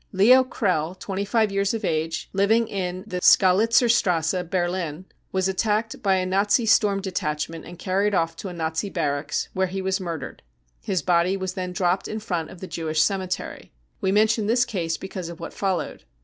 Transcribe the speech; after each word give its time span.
Leo 0.11 0.43
Krell, 0.43 0.97
25 0.99 1.51
years 1.51 1.75
of 1.75 1.85
age, 1.85 2.27
living 2.33 2.67
in 2.67 3.03
the 3.05 3.21
Skalitzerstrasse, 3.21 4.49
Berlin, 4.49 5.05
was 5.31 5.47
attacked 5.47 6.01
by 6.01 6.15
a 6.15 6.25
Nazi 6.25 6.65
Storm 6.65 7.01
Detachment 7.03 7.65
and 7.65 7.77
carried 7.77 8.15
off 8.15 8.35
to 8.37 8.47
a 8.47 8.53
Nazi 8.53 8.89
barracks 8.89 9.49
where 9.53 9.67
he 9.67 9.79
was 9.79 9.99
murdered. 9.99 10.41
His 10.81 11.03
body 11.03 11.37
was 11.37 11.53
then 11.53 11.71
dropped 11.71 12.07
in 12.07 12.19
front 12.19 12.49
of 12.49 12.61
the 12.61 12.65
Jewish 12.67 13.03
cemetery. 13.03 13.73
We 14.01 14.11
mention 14.11 14.47
this 14.47 14.65
case 14.65 14.97
because 14.97 15.29
of 15.29 15.39
what 15.39 15.53
followed. 15.53 16.03